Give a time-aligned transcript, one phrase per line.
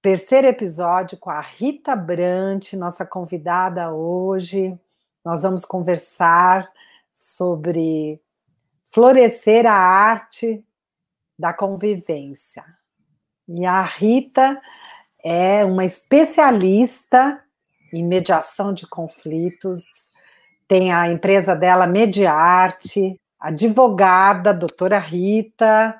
[0.00, 4.78] terceiro episódio com a Rita Brant, nossa convidada hoje.
[5.24, 6.70] Nós vamos conversar
[7.12, 8.20] sobre
[8.90, 10.64] florescer a arte
[11.38, 12.64] da convivência.
[13.48, 14.60] E a Rita
[15.24, 17.42] é uma especialista
[17.92, 19.84] em mediação de conflitos,
[20.66, 25.98] tem a empresa dela Mediarte, advogada, doutora Rita,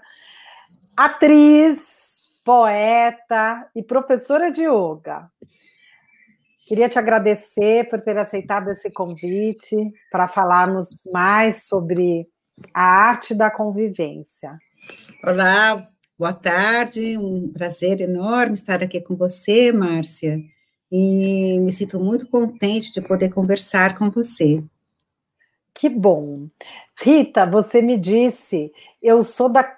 [0.96, 1.97] atriz,
[2.48, 5.30] poeta e professora de yoga.
[6.66, 9.76] Queria te agradecer por ter aceitado esse convite
[10.10, 12.26] para falarmos mais sobre
[12.72, 14.58] a arte da convivência.
[15.22, 15.86] Olá,
[16.18, 20.40] boa tarde, um prazer enorme estar aqui com você, Márcia,
[20.90, 24.64] e me sinto muito contente de poder conversar com você.
[25.74, 26.48] Que bom.
[26.98, 28.72] Rita, você me disse,
[29.02, 29.70] eu sou da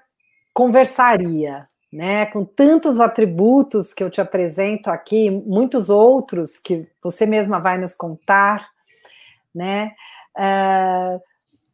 [0.55, 2.27] conversaria, né?
[2.27, 7.95] Com tantos atributos que eu te apresento aqui, muitos outros que você mesma vai nos
[7.95, 8.69] contar,
[9.55, 9.93] né?
[10.37, 11.21] Uh,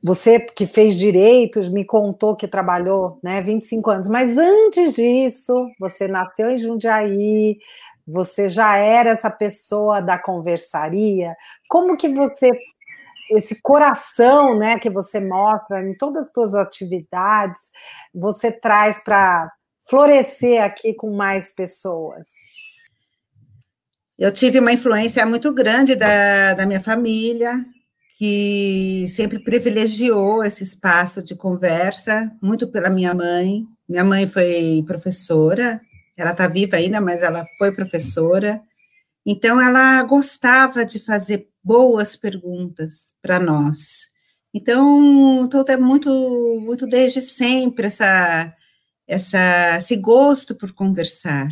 [0.03, 6.07] você que fez direitos me contou que trabalhou, né, 25 anos, mas antes disso, você
[6.07, 7.59] nasceu em Jundiaí,
[8.07, 11.35] você já era essa pessoa da conversaria.
[11.69, 12.51] Como que você
[13.31, 17.73] esse coração, né, que você mostra em todas as suas atividades,
[18.15, 19.51] você traz para
[19.89, 22.29] florescer aqui com mais pessoas?
[24.19, 27.65] Eu tive uma influência muito grande da, da minha família,
[28.19, 33.62] que sempre privilegiou esse espaço de conversa, muito pela minha mãe.
[33.87, 35.81] Minha mãe foi professora,
[36.17, 38.61] ela está viva ainda, mas ela foi professora.
[39.25, 44.09] Então, ela gostava de fazer boas perguntas para nós.
[44.55, 46.09] Então, então é muito,
[46.62, 48.55] muito desde sempre essa,
[49.07, 51.49] essa, esse gosto por conversar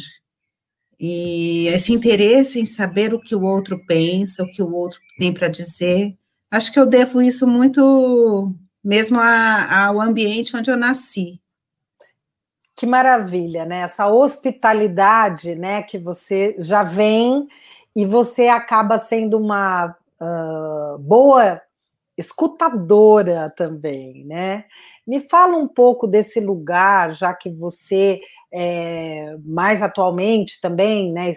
[0.98, 5.32] e esse interesse em saber o que o outro pensa, o que o outro tem
[5.32, 6.16] para dizer.
[6.50, 11.40] Acho que eu devo isso muito mesmo a, ao ambiente onde eu nasci.
[12.76, 13.80] Que maravilha, né?
[13.80, 17.48] Essa hospitalidade, né, que você já vem
[17.94, 21.62] e você acaba sendo uma uh, boa
[22.16, 24.64] escutadora também, né?
[25.06, 28.20] Me fala um pouco desse lugar, já que você
[28.52, 31.32] é mais atualmente também, né,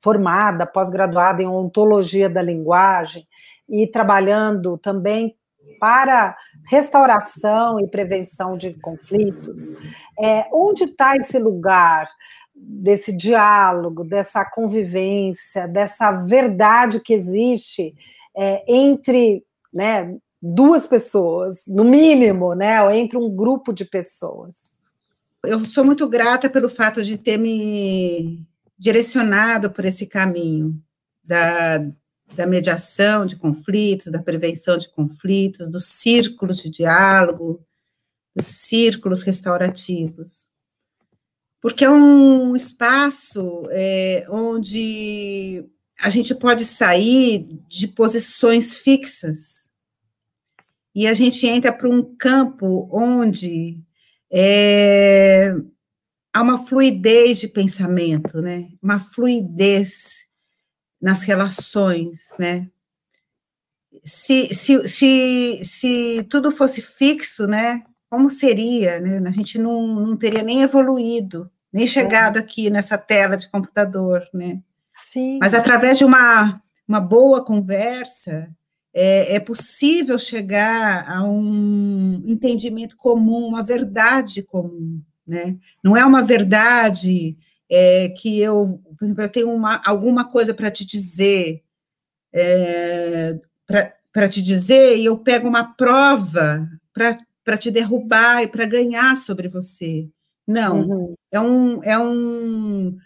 [0.00, 3.26] formada, pós-graduada em ontologia da linguagem
[3.68, 5.36] e trabalhando também
[5.78, 6.36] para
[6.66, 9.74] restauração e prevenção de conflitos.
[10.18, 12.08] É, onde está esse lugar
[12.54, 17.94] desse diálogo, dessa convivência, dessa verdade que existe
[18.36, 24.54] é, entre né, duas pessoas, no mínimo, né, ou entre um grupo de pessoas.
[25.44, 28.46] Eu sou muito grata pelo fato de ter me
[28.78, 30.80] direcionado por esse caminho
[31.24, 31.78] da,
[32.34, 37.64] da mediação de conflitos, da prevenção de conflitos, dos círculos de diálogo,
[38.36, 40.48] dos círculos restaurativos
[41.60, 45.64] porque é um espaço é, onde
[46.00, 49.57] a gente pode sair de posições fixas
[50.98, 53.78] e a gente entra para um campo onde
[54.32, 55.54] é,
[56.32, 58.68] há uma fluidez de pensamento, né?
[58.82, 60.26] Uma fluidez
[61.00, 62.68] nas relações, né?
[64.04, 67.84] Se, se, se, se tudo fosse fixo, né?
[68.10, 69.28] como seria, né?
[69.28, 74.60] A gente não, não teria nem evoluído, nem chegado aqui nessa tela de computador, né?
[75.12, 75.38] Sim.
[75.38, 78.50] Mas através de uma, uma boa conversa,
[79.00, 85.56] é, é possível chegar a um entendimento comum, uma verdade comum, né?
[85.84, 87.38] Não é uma verdade
[87.70, 91.62] é, que eu, por exemplo, eu tenho uma, alguma coisa para te dizer,
[92.32, 93.38] é,
[94.12, 99.46] para te dizer, e eu pego uma prova para te derrubar e para ganhar sobre
[99.46, 100.08] você.
[100.44, 101.14] Não, uhum.
[101.30, 102.96] é um é um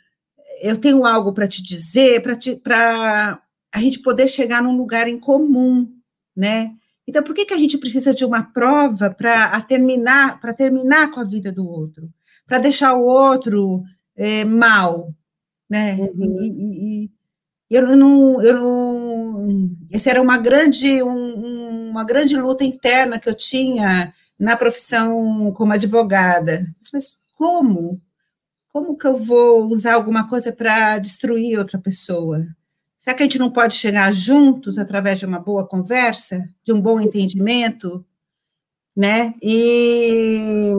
[0.62, 3.42] eu tenho algo para te dizer, para
[3.74, 5.88] a gente poder chegar num lugar em comum,
[6.36, 6.72] né?
[7.06, 11.20] Então, por que, que a gente precisa de uma prova para terminar, para terminar com
[11.20, 12.08] a vida do outro,
[12.46, 13.82] para deixar o outro
[14.14, 15.12] é, mal,
[15.68, 15.94] né?
[15.94, 16.36] Uhum.
[16.42, 17.10] E, e,
[17.70, 23.34] eu não, eu não, essa era uma grande, um, uma grande luta interna que eu
[23.34, 26.66] tinha na profissão como advogada.
[26.92, 28.00] Mas como?
[28.68, 32.46] Como que eu vou usar alguma coisa para destruir outra pessoa?
[33.02, 36.80] Será que a gente não pode chegar juntos através de uma boa conversa, de um
[36.80, 38.06] bom entendimento,
[38.96, 39.34] né?
[39.42, 40.72] E,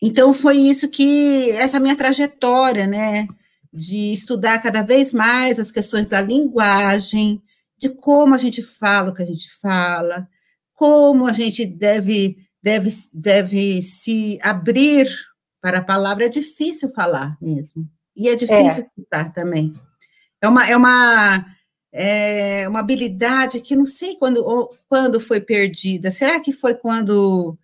[0.00, 3.26] então foi isso que essa minha trajetória, né,
[3.72, 7.42] de estudar cada vez mais as questões da linguagem,
[7.76, 10.28] de como a gente fala o que a gente fala,
[10.74, 15.08] como a gente deve deve deve se abrir
[15.60, 16.26] para a palavra.
[16.26, 18.86] É difícil falar mesmo e é difícil é.
[18.86, 19.74] escutar também.
[20.42, 21.46] É uma é uma
[21.92, 26.10] é uma habilidade que não sei quando, quando foi perdida.
[26.10, 27.56] Será que foi quando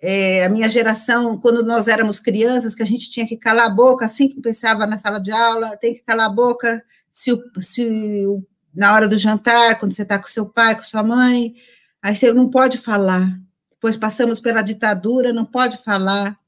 [0.00, 3.74] é, a minha geração, quando nós éramos crianças, que a gente tinha que calar a
[3.74, 7.42] boca, assim que pensava na sala de aula, tem que calar a boca se, o,
[7.60, 7.84] se
[8.26, 8.42] o,
[8.74, 11.54] na hora do jantar, quando você está com seu pai, com sua mãe,
[12.02, 13.38] aí você não pode falar.
[13.70, 16.38] Depois passamos pela ditadura, não pode falar.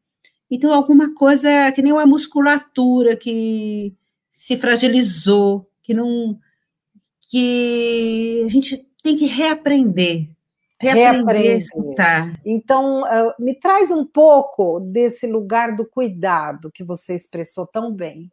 [0.50, 3.94] Então, alguma coisa que nem uma musculatura que
[4.38, 6.38] se fragilizou, que não
[7.29, 10.31] que a gente tem que reaprender,
[10.81, 12.40] reaprender a escutar.
[12.46, 18.31] Então, uh, me traz um pouco desse lugar do cuidado que você expressou tão bem.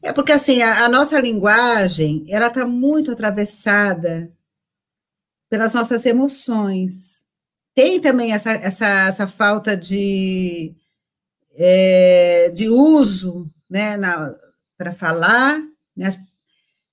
[0.00, 4.32] É porque assim a, a nossa linguagem ela está muito atravessada
[5.48, 7.24] pelas nossas emoções.
[7.74, 10.72] Tem também essa, essa, essa falta de,
[11.56, 13.96] é, de uso né,
[14.76, 15.58] para falar,
[15.96, 16.10] né,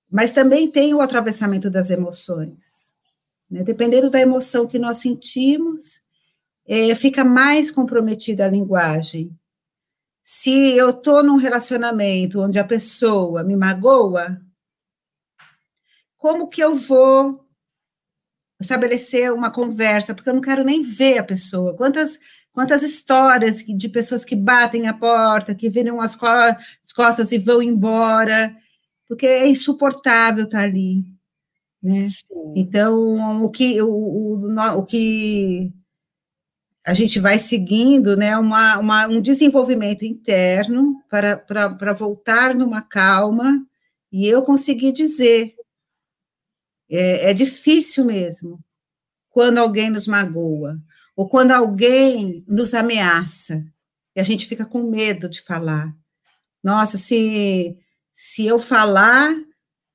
[0.10, 2.94] mas também tem o atravessamento das emoções.
[3.50, 3.64] Né?
[3.64, 6.02] Dependendo da emoção que nós sentimos,
[6.66, 9.38] é, fica mais comprometida a linguagem.
[10.22, 14.42] Se eu estou num relacionamento onde a pessoa me magoa,
[16.18, 17.46] como que eu vou
[18.60, 20.14] estabelecer uma conversa?
[20.14, 21.76] Porque eu não quero nem ver a pessoa.
[21.76, 22.20] Quantas
[22.58, 27.38] quantas histórias de pessoas que batem a porta, que viram as, co as costas e
[27.38, 28.58] vão embora,
[29.08, 31.06] porque é insuportável estar ali.
[31.84, 32.10] Né?
[32.56, 35.72] Então, o que, o, o, o que
[36.84, 42.82] a gente vai seguindo né, uma, uma, um desenvolvimento interno para, para, para voltar numa
[42.82, 43.64] calma,
[44.12, 45.54] e eu consegui dizer.
[46.90, 48.60] É, é difícil mesmo
[49.30, 50.82] quando alguém nos magoa,
[51.18, 53.66] ou quando alguém nos ameaça,
[54.16, 55.92] e a gente fica com medo de falar.
[56.64, 57.76] Nossa, se
[58.14, 59.32] se eu falar,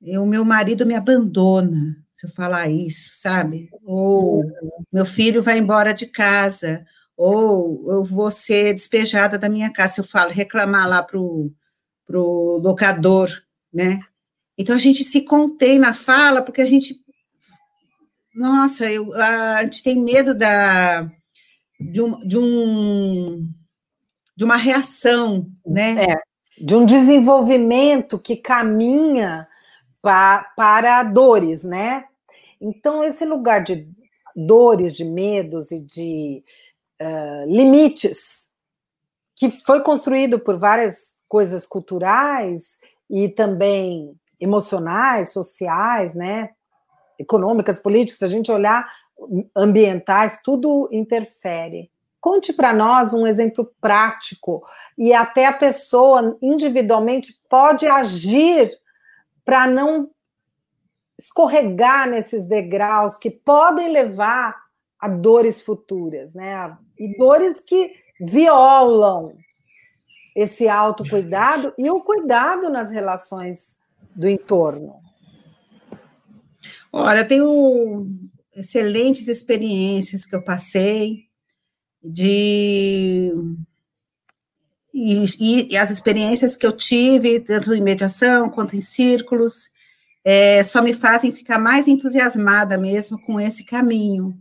[0.01, 3.69] o meu marido me abandona, se eu falar isso, sabe?
[3.85, 4.45] Ou
[4.93, 6.85] meu filho vai embora de casa,
[7.17, 11.53] ou eu vou ser despejada da minha casa, se eu falo, reclamar lá pro,
[12.07, 13.29] pro locador,
[13.73, 14.01] né?
[14.57, 17.01] Então a gente se contém na fala, porque a gente,
[18.35, 21.03] nossa, eu, a gente tem medo da,
[21.79, 23.49] de, um, de, um,
[24.37, 26.05] de uma reação, né?
[26.05, 26.33] É
[26.63, 29.49] de um desenvolvimento que caminha
[30.01, 32.05] pa, para dores, né?
[32.61, 33.89] Então, esse lugar de
[34.37, 36.45] dores, de medos e de
[37.01, 38.47] uh, limites,
[39.35, 42.79] que foi construído por várias coisas culturais
[43.11, 46.51] e também emocionais, sociais, né?
[47.23, 48.87] Econômicas, políticas, se a gente olhar
[49.57, 51.91] ambientais, tudo interfere.
[52.21, 54.63] Conte para nós um exemplo prático
[54.97, 58.71] e até a pessoa individualmente pode agir
[59.45, 60.11] para não
[61.19, 64.57] escorregar nesses degraus que podem levar
[64.99, 66.77] a dores futuras, né?
[66.99, 69.33] E dores que violam
[70.35, 73.79] esse autocuidado e o cuidado nas relações
[74.15, 75.12] do entorno.
[76.93, 78.07] Olha, tenho
[78.55, 81.27] excelentes experiências que eu passei
[82.03, 83.33] de
[84.95, 89.71] e, e, as experiências que eu tive, tanto em mediação quanto em círculos,
[90.25, 94.39] é, só me fazem ficar mais entusiasmada mesmo com esse caminho.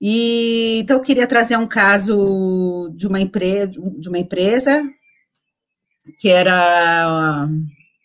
[0.00, 4.82] E então eu queria trazer um caso de uma empresa, de uma empresa
[6.18, 7.48] que era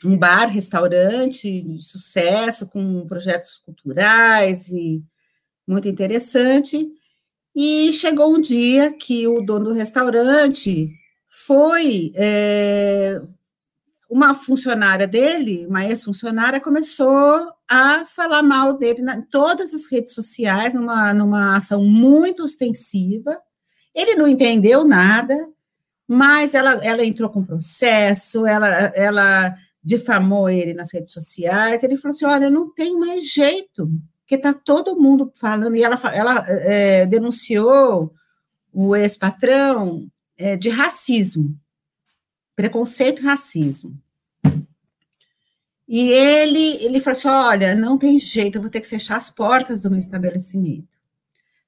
[0.06, 5.04] um bar, restaurante de sucesso, com projetos culturais e
[5.68, 6.90] muito interessante.
[7.56, 10.90] E chegou um dia que o dono do restaurante
[11.30, 12.12] foi.
[12.16, 13.22] É,
[14.10, 20.74] uma funcionária dele, uma ex-funcionária, começou a falar mal dele em todas as redes sociais,
[20.74, 23.40] numa, numa ação muito ostensiva.
[23.94, 25.48] Ele não entendeu nada,
[26.08, 31.84] mas ela, ela entrou com processo, ela, ela difamou ele nas redes sociais.
[31.84, 33.90] Ele falou assim: olha, não tem mais jeito
[34.30, 38.14] porque está todo mundo falando, e ela, ela é, denunciou
[38.72, 40.08] o ex-patrão
[40.38, 41.60] é, de racismo,
[42.56, 44.00] preconceito e racismo.
[45.88, 49.32] E ele, ele falou assim: olha, não tem jeito, eu vou ter que fechar as
[49.32, 50.88] portas do meu estabelecimento.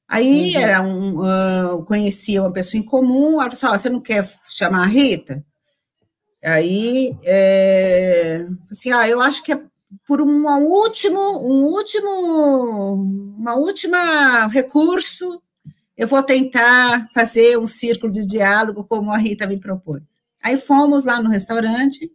[0.08, 0.62] Aí uhum.
[0.62, 4.84] era um, uh, conhecia uma pessoa em comum, ela falou assim, você não quer chamar
[4.84, 5.44] a Rita?
[6.44, 9.62] Aí, é, assim, ah, eu acho que é
[10.08, 12.94] por um último, um último,
[13.38, 15.42] uma última recurso,
[15.98, 20.02] eu vou tentar fazer um círculo de diálogo como a Rita me propôs.
[20.42, 22.12] Aí fomos lá no restaurante,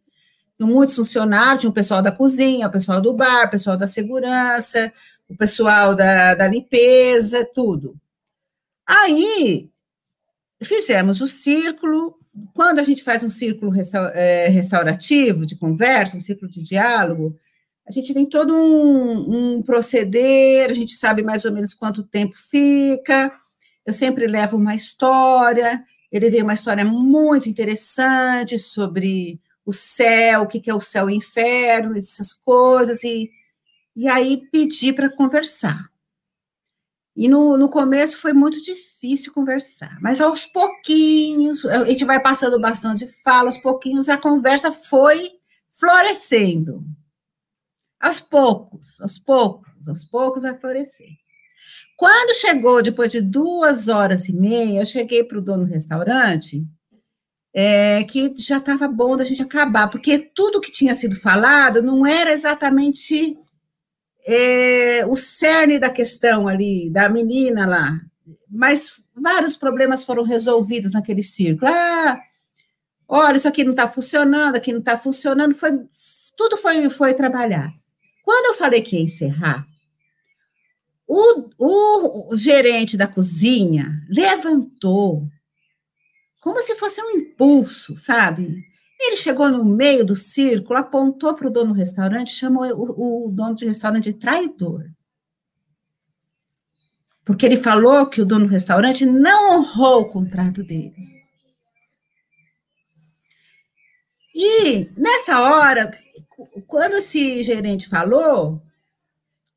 [0.59, 4.93] muitos funcionários, tinha o pessoal da cozinha, o pessoal do bar, o pessoal da segurança,
[5.29, 7.97] o pessoal da, da limpeza, tudo.
[8.87, 9.71] Aí
[10.63, 12.19] fizemos o círculo.
[12.55, 13.73] Quando a gente faz um círculo
[14.15, 17.39] é, restaurativo de conversa, um círculo de diálogo,
[17.87, 22.35] a gente tem todo um, um proceder, a gente sabe mais ou menos quanto tempo
[22.37, 23.33] fica.
[23.85, 25.85] Eu sempre levo uma história.
[26.11, 31.15] Ele veio uma história muito interessante sobre o céu, o que é o céu e
[31.15, 33.31] o inferno, essas coisas, e,
[33.97, 35.91] e aí pedi para conversar.
[37.17, 42.61] E no, no começo foi muito difícil conversar, mas aos pouquinhos, a gente vai passando
[42.61, 45.31] bastante fala, aos pouquinhos a conversa foi
[45.71, 46.85] florescendo.
[47.99, 51.09] Aos poucos, aos poucos, aos poucos vai florescer.
[51.97, 56.67] Quando chegou, depois de duas horas e meia, eu cheguei para o dono do restaurante
[57.55, 62.07] é, que já estava bom da gente acabar, porque tudo que tinha sido falado não
[62.07, 63.39] era exatamente
[64.27, 68.01] é, o cerne da questão ali, da menina lá,
[68.51, 71.71] mas vários problemas foram resolvidos naquele círculo.
[71.71, 72.21] Ah,
[73.09, 75.79] olha, isso aqui não está funcionando, aqui não está funcionando, foi,
[76.37, 77.73] tudo foi, foi trabalhar.
[78.25, 79.65] Quando eu falei que ia encerrar,
[81.07, 85.29] o, o gerente da cozinha levantou
[86.41, 88.65] como se fosse um impulso, sabe?
[88.99, 93.31] Ele chegou no meio do círculo, apontou para o dono do restaurante, chamou o, o
[93.31, 94.85] dono do restaurante de traidor.
[97.25, 100.95] Porque ele falou que o dono do restaurante não honrou o contrato dele.
[104.35, 105.91] E nessa hora,
[106.67, 108.63] quando esse gerente falou,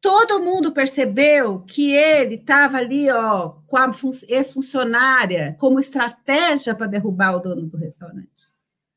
[0.01, 3.91] todo mundo percebeu que ele estava ali, ó, com a
[4.27, 8.38] ex-funcionária, como estratégia para derrubar o dono do restaurante.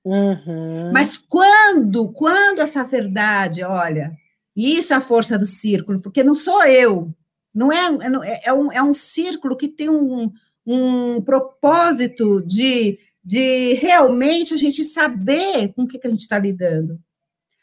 [0.05, 0.91] Uhum.
[0.93, 4.13] Mas quando, quando essa verdade, olha,
[4.55, 7.15] isso é a força do círculo, porque não sou eu,
[7.55, 7.89] não é,
[8.25, 10.33] é, é, um, é um círculo que tem um,
[10.67, 16.39] um propósito de, de realmente a gente saber com o que, que a gente está
[16.39, 16.99] lidando.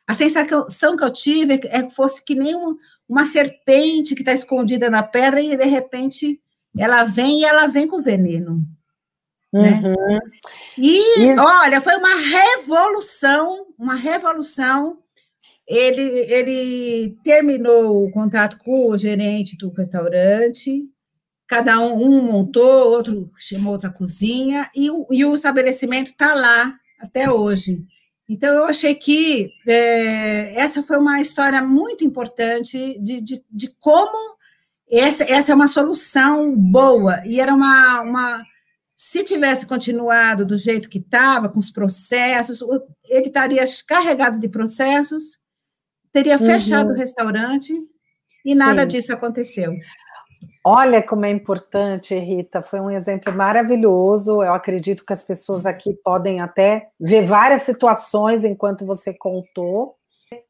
[0.08, 2.76] A sensação que eu tive é que fosse que nem um,
[3.08, 6.40] uma serpente que está escondida na pedra e de repente
[6.78, 8.64] ela vem e ela vem com veneno.
[9.52, 9.82] Né?
[9.84, 10.20] Uhum.
[10.78, 15.00] E, e, olha, foi uma revolução, uma revolução.
[15.68, 20.84] Ele, ele terminou o contato com o gerente do restaurante,
[21.48, 26.76] cada um, um montou, outro chamou outra cozinha, e o, e o estabelecimento está lá
[27.00, 27.84] até hoje.
[28.28, 34.38] Então, eu achei que é, essa foi uma história muito importante de, de, de como
[34.92, 38.44] essa, essa é uma solução boa, e era uma, uma.
[39.02, 42.62] Se tivesse continuado do jeito que estava, com os processos,
[43.06, 45.24] ele estaria carregado de processos,
[46.12, 46.46] teria uhum.
[46.46, 47.72] fechado o restaurante,
[48.46, 48.58] e Sim.
[48.58, 49.72] nada disso aconteceu.
[50.66, 54.44] Olha como é importante, Rita, foi um exemplo maravilhoso.
[54.44, 59.96] Eu acredito que as pessoas aqui podem até ver várias situações enquanto você contou.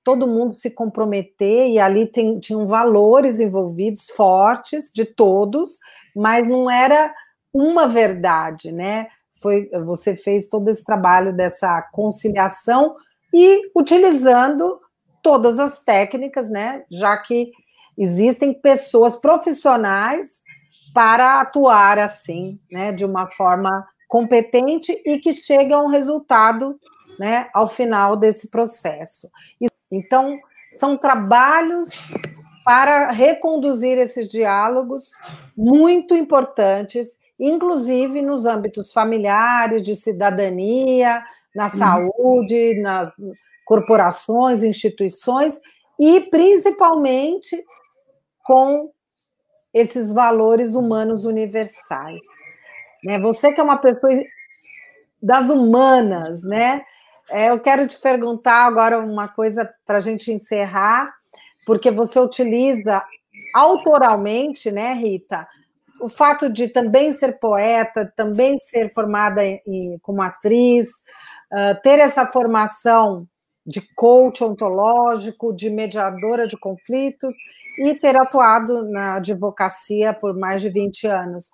[0.04, 5.78] Todo mundo se comprometer, e ali tem, tinham valores envolvidos fortes de todos,
[6.16, 7.14] mas não era
[7.54, 9.08] uma verdade, né?
[9.42, 12.96] Foi, você fez todo esse trabalho dessa conciliação
[13.34, 14.80] e utilizando
[15.22, 16.84] todas as técnicas, né?
[16.90, 17.52] Já que
[18.00, 20.42] Existem pessoas profissionais
[20.94, 26.80] para atuar assim, né, de uma forma competente e que chegue a um resultado,
[27.20, 29.30] né, ao final desse processo.
[29.92, 30.40] Então,
[30.80, 31.90] são trabalhos
[32.64, 35.12] para reconduzir esses diálogos
[35.58, 41.24] muito importantes, inclusive nos âmbitos familiares, de cidadania,
[41.56, 41.70] na uhum.
[41.70, 43.10] saúde, nas
[43.66, 45.60] corporações, instituições
[46.00, 47.64] e principalmente
[48.44, 48.92] com
[49.74, 52.24] esses valores humanos universais.
[53.04, 53.20] Né?
[53.20, 54.12] Você que é uma pessoa
[55.22, 56.82] das humanas, né?
[57.30, 61.14] É, eu quero te perguntar agora uma coisa para a gente encerrar,
[61.66, 63.04] porque você utiliza
[63.54, 65.48] autoralmente, né, Rita,
[66.00, 70.88] o fato de também ser poeta, também ser formada em, como atriz,
[71.52, 73.28] uh, ter essa formação
[73.66, 77.34] de coach ontológico, de mediadora de conflitos
[77.78, 81.50] e ter atuado na advocacia por mais de 20 anos.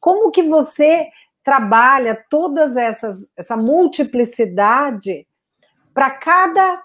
[0.00, 1.08] Como que você
[1.44, 5.26] trabalha todas essas essa multiplicidade
[5.94, 6.82] para cada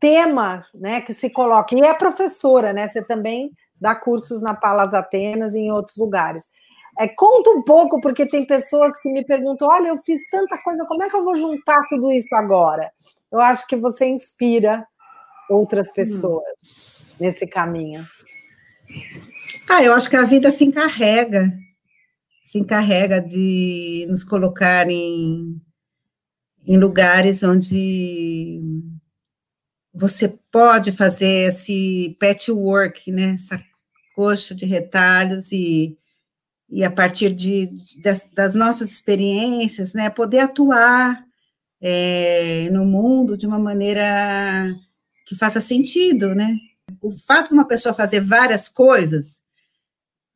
[0.00, 1.76] tema, né, que se coloca.
[1.76, 2.88] E é professora, né?
[2.88, 6.48] Você também dá cursos na Palas Atenas e em outros lugares.
[6.98, 10.84] É, conta um pouco, porque tem pessoas que me perguntam: olha, eu fiz tanta coisa,
[10.86, 12.90] como é que eu vou juntar tudo isso agora?
[13.30, 14.86] Eu acho que você inspira
[15.50, 15.94] outras hum.
[15.94, 17.16] pessoas hum.
[17.18, 18.06] nesse caminho.
[19.68, 21.52] Ah, eu acho que a vida se encarrega,
[22.44, 25.60] se encarrega de nos colocar em,
[26.66, 28.60] em lugares onde
[29.94, 33.34] você pode fazer esse patchwork, né?
[33.34, 33.62] Essa
[34.14, 35.96] coxa de retalhos e,
[36.68, 38.02] e a partir de, de
[38.34, 40.10] das, nossas experiências, né?
[40.10, 41.24] Poder atuar
[41.80, 44.74] é, no mundo de uma maneira
[45.26, 46.56] que faça sentido, né?
[47.00, 49.42] O fato de uma pessoa fazer várias coisas,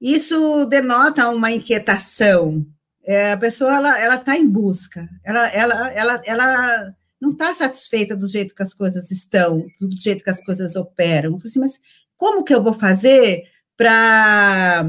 [0.00, 2.66] isso denota uma inquietação.
[3.04, 8.16] É, a pessoa ela ela está em busca, ela ela ela ela não está satisfeita
[8.16, 11.32] do jeito que as coisas estão, do jeito que as coisas operam.
[11.32, 11.78] Eu falei assim, mas
[12.16, 13.44] como que eu vou fazer
[13.76, 14.86] para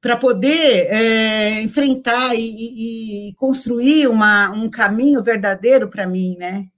[0.00, 6.68] para poder é, enfrentar e, e, construir uma, um caminho verdadeiro para mim, né?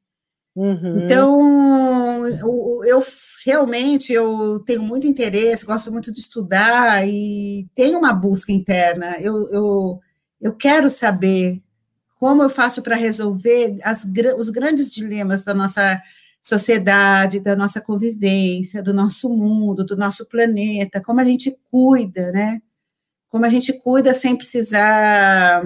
[0.57, 1.05] Uhum.
[1.05, 3.07] Então, eu, eu,
[3.45, 9.19] realmente eu tenho muito interesse, gosto muito de estudar e tenho uma busca interna.
[9.21, 10.01] Eu, eu,
[10.41, 11.63] eu quero saber
[12.19, 14.07] como eu faço para resolver as,
[14.39, 16.01] os grandes dilemas da nossa
[16.43, 22.61] sociedade, da nossa convivência, do nosso mundo, do nosso planeta, como a gente cuida, né?
[23.31, 25.63] Como a gente cuida sem precisar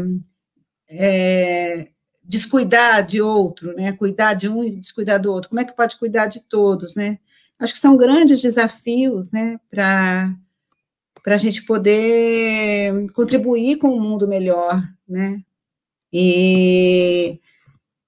[0.89, 1.89] é,
[2.23, 3.93] descuidar de outro, né?
[3.95, 5.49] Cuidar de um e descuidar do outro.
[5.49, 7.19] Como é que pode cuidar de todos, né?
[7.59, 9.59] Acho que são grandes desafios, né?
[9.71, 10.35] Para
[11.23, 15.43] para a gente poder contribuir com um mundo melhor, né?
[16.13, 17.41] E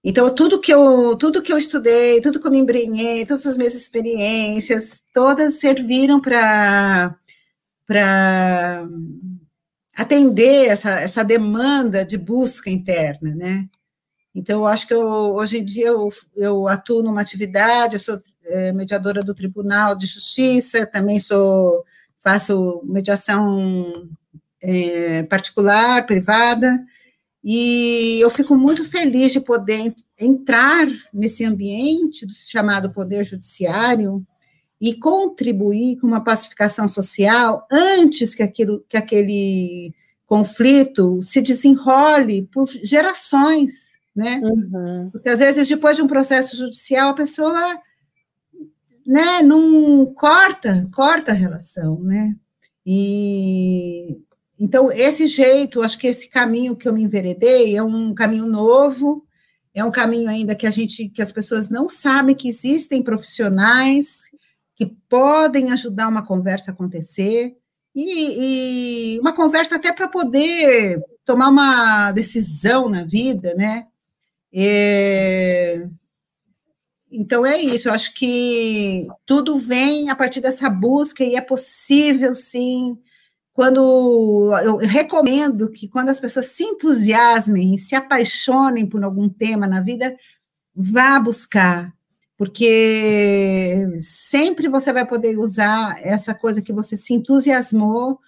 [0.09, 3.57] então tudo que eu tudo que eu estudei, tudo que eu me embrenhei, todas as
[3.57, 7.15] minhas experiências, todas serviram para
[7.87, 8.87] para
[9.97, 13.69] atender essa, essa demanda de busca interna, né?
[14.35, 15.03] Então, eu acho que eu,
[15.35, 20.07] hoje em dia eu, eu atuo numa atividade, eu sou é, mediadora do Tribunal de
[20.07, 21.85] Justiça, também sou
[22.21, 24.09] faço mediação
[24.61, 26.79] é, particular, privada,
[27.43, 34.27] e eu fico muito feliz de poder entrar nesse ambiente do chamado poder judiciário
[34.81, 39.93] e contribuir com uma pacificação social antes que aquilo que aquele
[40.27, 43.73] conflito se desenrole por gerações,
[44.15, 44.41] né?
[44.43, 45.09] Uhum.
[45.11, 47.81] Porque às vezes depois de um processo judicial a pessoa
[49.07, 52.37] né, não corta, corta a relação, né?
[52.85, 54.19] E
[54.59, 59.25] então, esse jeito, acho que esse caminho que eu me enveredei é um caminho novo,
[59.73, 64.23] é um caminho ainda que a gente, que as pessoas não sabem que existem profissionais
[64.75, 67.57] que podem ajudar uma conversa a acontecer,
[67.95, 73.87] e, e uma conversa até para poder tomar uma decisão na vida, né?
[74.53, 75.85] É,
[77.11, 82.35] então é isso, eu acho que tudo vem a partir dessa busca e é possível
[82.35, 82.97] sim
[83.59, 89.81] quando eu recomendo que quando as pessoas se entusiasmem se apaixonem por algum tema na
[89.81, 90.17] vida,
[90.73, 91.93] vá buscar,
[92.37, 98.21] porque sempre você vai poder usar essa coisa que você se entusiasmou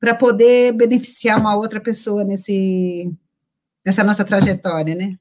[0.00, 3.14] para poder beneficiar uma outra pessoa nesse
[3.84, 5.18] nessa nossa trajetória, né?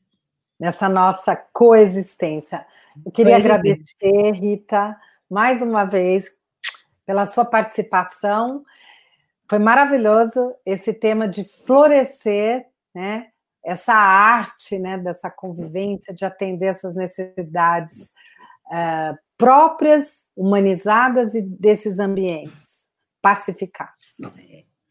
[0.58, 2.66] Nessa nossa coexistência.
[3.06, 4.96] Eu queria agradecer, Rita,
[5.30, 6.32] mais uma vez
[7.06, 8.64] pela sua participação
[9.50, 13.28] foi maravilhoso esse tema de florescer, né?
[13.66, 14.98] Essa arte, né?
[14.98, 18.14] Dessa convivência, de atender essas necessidades
[18.68, 22.90] uh, próprias, humanizadas e desses ambientes
[23.22, 24.18] pacificados.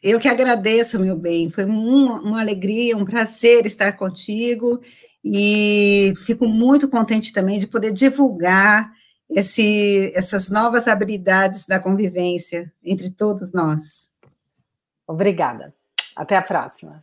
[0.02, 1.50] Eu que agradeço, meu bem.
[1.50, 4.80] Foi uma, uma alegria, um prazer estar contigo
[5.24, 8.92] e fico muito contente também de poder divulgar
[9.28, 14.06] esse, essas novas habilidades da convivência entre todos nós.
[15.06, 15.74] Obrigada.
[16.14, 17.02] Até a próxima.